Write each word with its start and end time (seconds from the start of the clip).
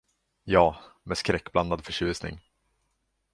Ja, 0.43 0.75
med 1.03 1.17
skräckblandad 1.17 1.85
förtjusning. 1.85 2.39